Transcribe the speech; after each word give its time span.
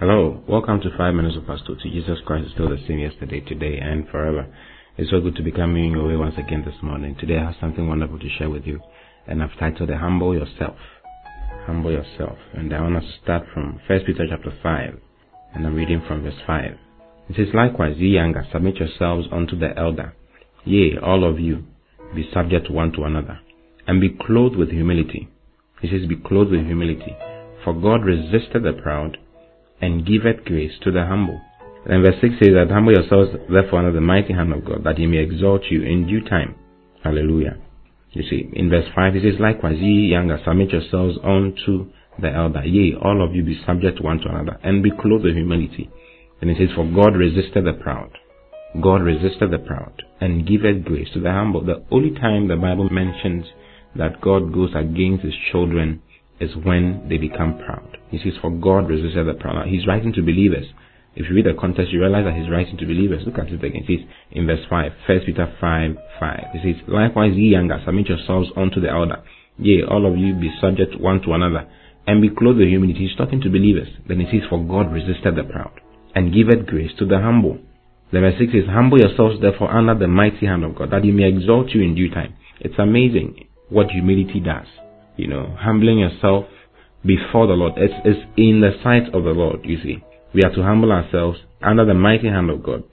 Hello, 0.00 0.42
welcome 0.48 0.78
Oti 0.78 0.88
5 0.96 1.14
Minutes 1.14 1.36
of 1.36 1.46
Pastor 1.46 1.74
to 1.74 1.90
Jesus 1.90 2.18
Christ 2.24 2.46
is 2.46 2.52
still 2.52 2.70
the 2.70 2.78
same 2.88 3.00
yesterday, 3.00 3.40
today, 3.40 3.78
and 3.82 4.08
forever. 4.08 4.46
It's 4.96 5.10
so 5.10 5.20
good 5.20 5.36
to 5.36 5.42
be 5.42 5.52
coming 5.52 5.92
your 5.92 6.08
way 6.08 6.16
once 6.16 6.36
again 6.38 6.62
this 6.64 6.82
morning. 6.82 7.16
Today 7.20 7.36
I 7.36 7.44
have 7.44 7.56
something 7.60 7.86
wonderful 7.86 8.18
to 8.18 8.28
share 8.38 8.48
with 8.48 8.64
you, 8.64 8.80
and 9.26 9.42
I've 9.42 9.58
titled 9.58 9.90
it 9.90 9.98
Humble 9.98 10.34
Yourself. 10.34 10.76
Humble 11.66 11.92
Yourself. 11.92 12.38
And 12.54 12.74
I 12.74 12.80
want 12.80 12.96
us 12.96 13.04
to 13.04 13.22
start 13.22 13.42
from 13.52 13.78
First 13.86 14.06
Peter 14.06 14.26
chapter 14.26 14.52
5, 14.62 14.98
and 15.54 15.66
I'm 15.66 15.74
reading 15.74 16.02
from 16.08 16.22
verse 16.22 16.32
5. 16.46 16.64
It 17.28 17.36
says, 17.36 17.48
Likewise, 17.52 17.98
ye 17.98 18.14
younger, 18.14 18.46
submit 18.50 18.76
yourselves 18.76 19.28
unto 19.30 19.58
the 19.58 19.78
elder. 19.78 20.14
Yea, 20.64 20.96
all 21.02 21.28
of 21.28 21.38
you, 21.38 21.64
be 22.14 22.26
subject 22.32 22.70
one 22.70 22.92
to 22.92 23.04
another 23.04 23.40
and 23.90 24.00
be 24.00 24.08
clothed 24.24 24.54
with 24.54 24.70
humility. 24.70 25.28
He 25.82 25.88
says, 25.88 26.06
Be 26.06 26.14
clothed 26.14 26.52
with 26.52 26.64
humility. 26.64 27.16
For 27.64 27.74
God 27.74 28.04
resisted 28.04 28.62
the 28.62 28.72
proud, 28.80 29.18
and 29.80 30.06
giveth 30.06 30.44
grace 30.44 30.74
to 30.84 30.92
the 30.92 31.06
humble. 31.06 31.40
And 31.86 32.04
verse 32.04 32.14
6 32.20 32.34
says 32.38 32.54
that 32.54 32.70
humble 32.70 32.92
yourselves 32.92 33.30
therefore 33.50 33.80
under 33.80 33.90
the 33.90 34.00
mighty 34.00 34.32
hand 34.32 34.52
of 34.52 34.64
God, 34.64 34.84
that 34.84 34.98
he 34.98 35.08
may 35.08 35.18
exalt 35.18 35.62
you 35.70 35.82
in 35.82 36.06
due 36.06 36.22
time. 36.22 36.54
Hallelujah. 37.02 37.56
You 38.12 38.22
see, 38.30 38.48
in 38.52 38.70
verse 38.70 38.86
5 38.94 39.16
it 39.16 39.22
says, 39.24 39.40
Likewise, 39.40 39.78
ye 39.80 40.12
younger, 40.12 40.38
submit 40.44 40.70
yourselves 40.70 41.18
unto 41.24 41.90
the 42.20 42.30
elder. 42.30 42.64
Yea, 42.64 42.94
all 42.94 43.26
of 43.26 43.34
you 43.34 43.42
be 43.42 43.60
subject 43.66 44.00
one 44.00 44.18
to 44.20 44.28
another, 44.28 44.56
and 44.62 44.84
be 44.84 44.92
clothed 44.92 45.24
with 45.24 45.34
humility. 45.34 45.90
And 46.40 46.48
it 46.48 46.58
says, 46.58 46.76
For 46.76 46.86
God 46.86 47.16
resisted 47.16 47.66
the 47.66 47.72
proud. 47.72 48.12
God 48.80 49.02
resisted 49.02 49.50
the 49.50 49.58
proud, 49.58 50.04
and 50.20 50.46
giveth 50.46 50.84
grace 50.84 51.08
to 51.14 51.20
the 51.20 51.32
humble. 51.32 51.64
The 51.64 51.82
only 51.90 52.14
time 52.14 52.46
the 52.46 52.54
Bible 52.54 52.88
mentions 52.88 53.46
that 53.96 54.20
God 54.20 54.52
goes 54.52 54.70
against 54.74 55.24
his 55.24 55.34
children 55.50 56.02
is 56.40 56.50
when 56.56 57.06
they 57.08 57.18
become 57.18 57.58
proud. 57.58 57.98
He 58.10 58.18
says, 58.18 58.38
For 58.40 58.50
God 58.50 58.88
resisted 58.88 59.26
the 59.26 59.34
proud. 59.34 59.66
He's 59.68 59.86
writing 59.86 60.12
to 60.14 60.22
believers. 60.22 60.66
If 61.14 61.28
you 61.28 61.34
read 61.34 61.46
the 61.46 61.60
context, 61.60 61.92
you 61.92 62.00
realize 62.00 62.24
that 62.24 62.36
he's 62.38 62.50
writing 62.50 62.76
to 62.78 62.86
believers. 62.86 63.22
Look 63.26 63.38
at 63.38 63.48
it 63.48 63.62
again. 63.62 63.82
He 63.84 63.96
says 63.98 64.06
in 64.30 64.46
verse 64.46 64.64
5, 64.70 64.92
1 65.08 65.20
Peter 65.26 65.52
5, 65.60 65.90
5. 66.20 66.40
He 66.54 66.72
says, 66.72 66.82
Likewise, 66.86 67.32
ye 67.34 67.50
younger, 67.50 67.82
submit 67.84 68.08
yourselves 68.08 68.48
unto 68.56 68.80
the 68.80 68.90
elder. 68.90 69.22
Yea, 69.58 69.82
all 69.84 70.06
of 70.06 70.16
you 70.16 70.34
be 70.34 70.50
subject 70.60 70.98
one 70.98 71.20
to 71.22 71.32
another, 71.32 71.68
and 72.06 72.22
be 72.22 72.30
clothed 72.30 72.58
with 72.58 72.68
humility. 72.68 73.06
He's 73.06 73.16
talking 73.16 73.40
to 73.42 73.50
believers. 73.50 73.88
Then 74.08 74.20
he 74.20 74.26
says, 74.26 74.48
For 74.48 74.62
God 74.62 74.92
resisted 74.92 75.36
the 75.36 75.44
proud, 75.44 75.80
and 76.14 76.32
giveth 76.32 76.66
grace 76.66 76.92
to 76.98 77.06
the 77.06 77.18
humble. 77.18 77.58
Then 78.12 78.22
verse 78.22 78.38
6 78.38 78.52
says, 78.52 78.70
Humble 78.70 79.00
yourselves 79.00 79.40
therefore 79.42 79.74
under 79.74 79.98
the 79.98 80.08
mighty 80.08 80.46
hand 80.46 80.64
of 80.64 80.76
God, 80.76 80.92
that 80.92 81.04
he 81.04 81.10
may 81.10 81.28
exalt 81.28 81.70
you 81.70 81.82
in 81.82 81.94
due 81.94 82.08
time. 82.08 82.34
It's 82.60 82.78
amazing 82.78 83.49
what 83.70 83.90
humility 83.90 84.40
does 84.40 84.66
you 85.20 85.26
know, 85.26 85.54
humbling 85.58 85.98
yourself 85.98 86.46
before 87.04 87.46
the 87.46 87.52
Lord. 87.52 87.74
It's, 87.76 87.94
it's 88.04 88.20
in 88.36 88.62
the 88.62 88.72
sight 88.82 89.14
of 89.14 89.24
the 89.24 89.36
Lord, 89.36 89.60
you 89.64 89.76
see. 89.82 90.02
We 90.32 90.42
are 90.42 90.54
to 90.54 90.62
humble 90.62 90.92
ourselves 90.92 91.40
under 91.62 91.84
the 91.84 91.92
mighty 91.92 92.28
hand 92.28 92.48
of 92.48 92.62
God, 92.62 92.84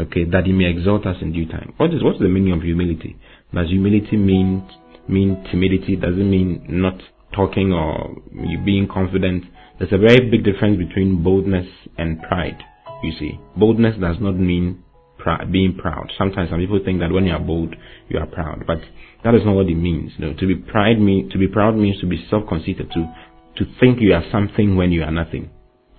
okay, 0.00 0.24
that 0.24 0.44
He 0.44 0.52
may 0.52 0.66
exalt 0.66 1.04
us 1.04 1.16
in 1.20 1.32
due 1.32 1.48
time. 1.48 1.74
What 1.78 1.92
is 1.92 2.02
what's 2.04 2.20
the 2.20 2.28
meaning 2.28 2.52
of 2.52 2.62
humility? 2.62 3.16
Does 3.52 3.70
humility 3.70 4.16
mean 4.16 4.68
mean 5.08 5.44
timidity? 5.50 5.96
Does 5.96 6.14
it 6.14 6.24
mean 6.24 6.64
not 6.68 7.00
talking 7.34 7.72
or 7.72 8.22
being 8.64 8.86
confident? 8.86 9.44
There's 9.78 9.92
a 9.92 9.98
very 9.98 10.30
big 10.30 10.44
difference 10.44 10.78
between 10.78 11.24
boldness 11.24 11.66
and 11.98 12.22
pride. 12.22 12.58
You 13.02 13.12
see, 13.18 13.40
boldness 13.56 13.96
does 14.00 14.16
not 14.20 14.36
mean 14.36 14.83
pr- 15.24 15.44
being 15.50 15.74
proud. 15.76 16.12
Sometimes 16.16 16.50
some 16.50 16.60
people 16.60 16.80
think 16.84 17.00
that 17.00 17.10
when 17.10 17.24
you 17.24 17.32
are 17.32 17.40
bold, 17.40 17.74
you 18.08 18.18
are 18.18 18.26
proud, 18.26 18.64
but 18.66 18.78
that 19.24 19.34
is 19.34 19.44
not 19.44 19.54
what 19.54 19.66
it 19.66 19.74
means. 19.74 20.12
No, 20.18 20.34
to 20.34 20.46
be 20.46 20.54
pride 20.54 21.00
mean 21.00 21.30
to 21.30 21.38
be 21.38 21.48
proud 21.48 21.74
means 21.74 21.98
to 22.00 22.06
be 22.06 22.24
self-conceited, 22.30 22.90
to 22.92 23.14
to 23.56 23.64
think 23.80 24.00
you 24.00 24.12
are 24.12 24.24
something 24.30 24.76
when 24.76 24.92
you 24.92 25.02
are 25.02 25.10
nothing. 25.10 25.50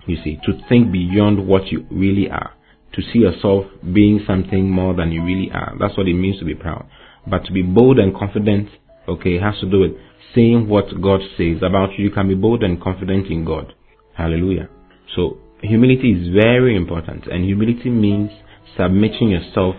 You 0.06 0.16
see, 0.22 0.38
to 0.44 0.52
think 0.68 0.92
beyond 0.92 1.46
what 1.46 1.66
you 1.72 1.86
really 1.90 2.30
are, 2.30 2.52
to 2.92 3.02
see 3.02 3.20
yourself 3.20 3.64
being 3.92 4.20
something 4.26 4.70
more 4.70 4.94
than 4.94 5.10
you 5.10 5.24
really 5.24 5.50
are. 5.52 5.74
That's 5.80 5.96
what 5.96 6.06
it 6.06 6.14
means 6.14 6.38
to 6.38 6.44
be 6.44 6.54
proud. 6.54 6.86
But 7.26 7.44
to 7.46 7.52
be 7.52 7.62
bold 7.62 7.98
and 7.98 8.14
confident, 8.14 8.68
okay, 9.08 9.38
has 9.40 9.58
to 9.60 9.70
do 9.70 9.80
with 9.80 9.92
saying 10.34 10.68
what 10.68 11.00
God 11.02 11.20
says 11.36 11.56
about 11.62 11.98
you. 11.98 12.04
You 12.04 12.10
can 12.12 12.28
be 12.28 12.34
bold 12.34 12.62
and 12.62 12.80
confident 12.80 13.26
in 13.26 13.44
God. 13.44 13.74
Hallelujah. 14.14 14.68
So 15.16 15.38
humility 15.60 16.12
is 16.12 16.32
very 16.32 16.76
important, 16.76 17.26
and 17.26 17.44
humility 17.44 17.90
means 17.90 18.30
submitting 18.76 19.30
yourself 19.30 19.76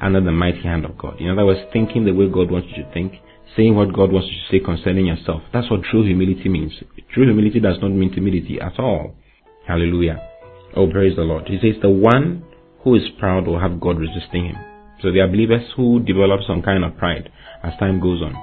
under 0.00 0.20
the 0.20 0.32
mighty 0.32 0.62
hand 0.62 0.84
of 0.84 0.96
God. 0.96 1.20
In 1.20 1.28
other 1.30 1.44
words, 1.44 1.60
thinking 1.72 2.04
the 2.04 2.12
way 2.12 2.28
God 2.28 2.50
wants 2.50 2.68
you 2.74 2.84
to 2.84 2.92
think, 2.92 3.14
saying 3.56 3.74
what 3.74 3.92
God 3.92 4.12
wants 4.12 4.28
you 4.28 4.34
to 4.34 4.58
say 4.58 4.64
concerning 4.64 5.06
yourself. 5.06 5.42
That's 5.52 5.70
what 5.70 5.82
true 5.82 6.04
humility 6.04 6.48
means. 6.48 6.72
True 7.12 7.24
humility 7.24 7.60
does 7.60 7.76
not 7.80 7.90
mean 7.90 8.12
timidity 8.12 8.60
at 8.60 8.78
all. 8.78 9.14
Hallelujah. 9.66 10.20
Oh, 10.76 10.90
praise 10.90 11.16
the 11.16 11.22
Lord. 11.22 11.48
He 11.48 11.58
says 11.58 11.80
the 11.82 11.90
one 11.90 12.44
who 12.84 12.94
is 12.94 13.02
proud 13.18 13.46
will 13.46 13.58
have 13.58 13.80
God 13.80 13.98
resisting 13.98 14.46
him. 14.46 14.56
So 15.02 15.12
there 15.12 15.24
are 15.24 15.28
believers 15.28 15.62
who 15.76 16.00
develop 16.00 16.40
some 16.46 16.62
kind 16.62 16.84
of 16.84 16.96
pride 16.96 17.30
as 17.62 17.72
time 17.78 18.00
goes 18.00 18.22
on 18.22 18.34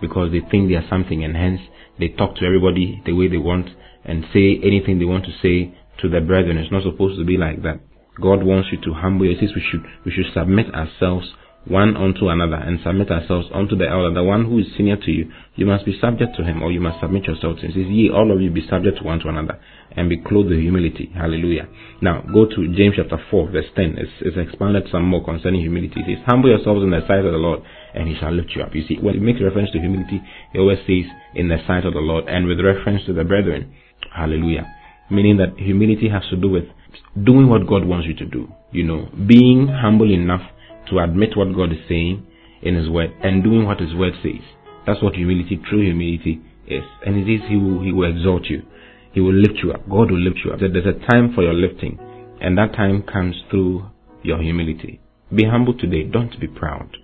because 0.00 0.30
they 0.32 0.40
think 0.50 0.68
they 0.68 0.76
are 0.76 0.88
something 0.88 1.24
and 1.24 1.36
hence 1.36 1.60
they 1.98 2.08
talk 2.08 2.36
to 2.36 2.46
everybody 2.46 3.02
the 3.04 3.12
way 3.12 3.28
they 3.28 3.36
want 3.36 3.68
and 4.04 4.24
say 4.32 4.60
anything 4.62 4.98
they 4.98 5.04
want 5.04 5.24
to 5.24 5.32
say 5.42 5.74
to 6.00 6.08
their 6.08 6.20
brethren. 6.20 6.56
It's 6.56 6.72
not 6.72 6.84
supposed 6.84 7.18
to 7.18 7.24
be 7.24 7.36
like 7.36 7.62
that. 7.62 7.80
God 8.20 8.42
wants 8.42 8.68
you 8.72 8.78
to 8.82 8.94
humble 8.94 9.26
yourself. 9.26 9.40
He 9.40 9.46
says 9.46 9.56
we 9.56 9.64
should 9.70 9.84
we 10.04 10.12
should 10.12 10.32
submit 10.34 10.74
ourselves 10.74 11.32
one 11.68 11.96
unto 11.96 12.28
another 12.28 12.56
and 12.56 12.80
submit 12.82 13.10
ourselves 13.10 13.46
unto 13.52 13.76
the 13.76 13.88
elder, 13.88 14.12
the 14.14 14.24
one 14.24 14.44
who 14.46 14.58
is 14.58 14.66
senior 14.76 14.96
to 14.96 15.10
you. 15.10 15.30
You 15.54 15.66
must 15.66 15.84
be 15.84 15.98
subject 16.00 16.36
to 16.36 16.44
him, 16.44 16.62
or 16.62 16.72
you 16.72 16.80
must 16.80 17.00
submit 17.00 17.24
yourself 17.24 17.58
to 17.58 17.66
him. 17.66 17.72
He 17.72 17.82
says, 17.82 17.90
Ye 17.90 18.10
all 18.10 18.32
of 18.32 18.40
you 18.40 18.50
be 18.50 18.66
subject 18.68 18.98
to 18.98 19.04
one 19.04 19.18
to 19.20 19.28
another, 19.28 19.60
and 19.92 20.08
be 20.08 20.16
clothed 20.16 20.48
with 20.48 20.60
humility. 20.60 21.12
Hallelujah. 21.14 21.68
Now 22.00 22.22
go 22.22 22.46
to 22.46 22.74
James 22.74 22.94
chapter 22.96 23.18
four, 23.30 23.50
verse 23.50 23.68
ten. 23.76 23.96
It's, 23.98 24.12
it's 24.20 24.36
expanded 24.36 24.88
some 24.90 25.04
more 25.04 25.24
concerning 25.24 25.60
humility. 25.60 26.00
It 26.00 26.06
says, 26.06 26.24
Humble 26.26 26.50
yourselves 26.50 26.82
in 26.82 26.90
the 26.90 27.04
sight 27.06 27.24
of 27.24 27.32
the 27.32 27.42
Lord, 27.42 27.60
and 27.94 28.08
he 28.08 28.16
shall 28.18 28.32
lift 28.32 28.52
you 28.56 28.62
up. 28.62 28.74
You 28.74 28.86
see, 28.88 28.96
when 28.96 29.16
it 29.16 29.22
makes 29.22 29.40
reference 29.42 29.70
to 29.72 29.78
humility, 29.78 30.22
it 30.54 30.58
always 30.58 30.78
says 30.86 31.04
in 31.34 31.48
the 31.48 31.58
sight 31.66 31.84
of 31.84 31.92
the 31.92 32.00
Lord 32.00 32.28
and 32.28 32.46
with 32.46 32.60
reference 32.60 33.04
to 33.06 33.12
the 33.12 33.24
brethren. 33.24 33.74
Hallelujah. 34.14 34.64
Meaning 35.10 35.36
that 35.38 35.58
humility 35.58 36.08
has 36.08 36.22
to 36.30 36.36
do 36.36 36.48
with 36.48 36.64
doing 37.24 37.48
what 37.48 37.66
God 37.66 37.84
wants 37.84 38.06
you 38.06 38.14
to 38.14 38.26
do. 38.26 38.48
You 38.72 38.84
know, 38.84 39.08
being 39.26 39.68
humble 39.68 40.12
enough 40.12 40.42
to 40.90 40.98
admit 40.98 41.36
what 41.36 41.54
God 41.54 41.72
is 41.72 41.78
saying 41.88 42.26
in 42.62 42.74
His 42.74 42.88
Word 42.88 43.10
and 43.22 43.42
doing 43.42 43.66
what 43.66 43.80
His 43.80 43.94
Word 43.94 44.14
says. 44.22 44.42
That's 44.86 45.02
what 45.02 45.14
humility, 45.14 45.60
true 45.68 45.82
humility 45.82 46.40
is. 46.66 46.84
And 47.04 47.16
it 47.16 47.30
is 47.30 47.40
He 47.48 47.56
will, 47.56 47.82
He 47.82 47.92
will 47.92 48.10
exalt 48.10 48.46
you. 48.46 48.62
He 49.12 49.20
will 49.20 49.34
lift 49.34 49.58
you 49.62 49.72
up. 49.72 49.88
God 49.88 50.10
will 50.10 50.20
lift 50.20 50.40
you 50.44 50.52
up. 50.52 50.60
There's 50.60 50.86
a 50.86 51.06
time 51.10 51.32
for 51.34 51.42
your 51.42 51.54
lifting. 51.54 51.98
And 52.40 52.56
that 52.58 52.72
time 52.74 53.02
comes 53.02 53.34
through 53.50 53.88
your 54.22 54.40
humility. 54.40 55.00
Be 55.34 55.44
humble 55.44 55.76
today. 55.76 56.04
Don't 56.04 56.38
be 56.40 56.46
proud. 56.46 56.96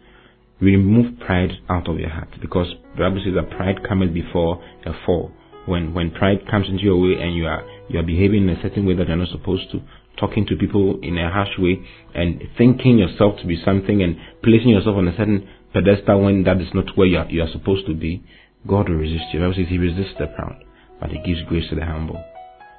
Remove 0.61 1.19
pride 1.21 1.51
out 1.69 1.89
of 1.89 1.99
your 1.99 2.11
heart. 2.11 2.28
Because 2.41 2.69
the 2.95 3.01
Bible 3.03 3.21
says 3.25 3.34
that 3.34 3.56
pride 3.56 3.87
cometh 3.87 4.15
before 4.15 4.62
a 4.87 4.93
fall 5.05 5.33
when 5.66 5.95
when 5.95 6.11
pride 6.11 6.47
comes 6.51 6.66
into 6.69 6.84
your 6.84 7.01
way 7.01 7.21
and 7.21 7.34
you 7.34 7.47
are 7.47 7.65
you 7.89 7.99
are 7.99 8.03
behaving 8.03 8.49
in 8.49 8.56
a 8.56 8.62
certain 8.62 8.87
way 8.87 8.95
that 8.95 9.09
you're 9.09 9.17
not 9.17 9.28
supposed 9.28 9.71
to, 9.72 9.81
talking 10.19 10.47
to 10.47 10.56
people 10.56 10.99
in 11.03 11.19
a 11.19 11.31
harsh 11.31 11.59
way 11.59 11.78
and 12.15 12.43
thinking 12.56 12.99
yourself 12.99 13.39
to 13.41 13.47
be 13.47 13.61
something 13.65 14.03
and 14.03 14.17
placing 14.43 14.69
yourself 14.69 14.97
on 14.97 15.09
a 15.09 15.17
certain 15.17 15.49
pedestal 15.72 16.22
when 16.22 16.45
that 16.45 16.61
is 16.61 16.69
not 16.72 16.97
where 16.97 17.06
you 17.06 17.19
are, 17.19 17.28
you 17.28 17.43
are 17.43 17.50
supposed 17.53 17.87
to 17.87 17.95
be, 17.95 18.22
God 18.67 18.89
will 18.89 18.97
resist 18.97 19.25
you. 19.33 19.41
The 19.41 19.47
Bible 19.47 19.55
says 19.56 19.69
He 19.69 19.78
resists 19.78 20.15
the 20.19 20.27
proud, 20.27 20.65
but 21.00 21.11
He 21.11 21.19
gives 21.19 21.47
grace 21.49 21.69
to 21.71 21.77
the 21.77 21.84
humble. 21.84 22.22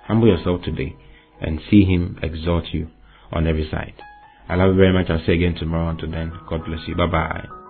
Humble 0.07 0.27
yourself 0.27 0.61
today 0.63 0.95
and 1.41 1.59
see 1.69 1.83
Him 1.83 2.17
exalt 2.23 2.66
you 2.72 2.90
on 3.31 3.47
every 3.47 3.69
side. 3.69 3.93
I 4.47 4.55
love 4.55 4.72
you 4.72 4.78
very 4.78 4.93
much. 4.93 5.09
I'll 5.09 5.19
see 5.25 5.34
you 5.34 5.47
again 5.47 5.55
tomorrow. 5.59 5.90
Until 5.90 6.11
then, 6.11 6.31
God 6.49 6.66
bless 6.66 6.87
you. 6.87 6.96
Bye 6.96 7.07
bye. 7.07 7.65